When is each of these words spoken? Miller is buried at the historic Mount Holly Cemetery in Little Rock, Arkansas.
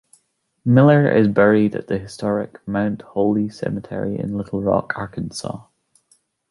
Miller 0.65 1.07
is 1.07 1.27
buried 1.27 1.75
at 1.75 1.85
the 1.85 1.99
historic 1.99 2.59
Mount 2.67 3.03
Holly 3.03 3.49
Cemetery 3.49 4.17
in 4.17 4.35
Little 4.35 4.63
Rock, 4.63 4.93
Arkansas. 4.95 5.67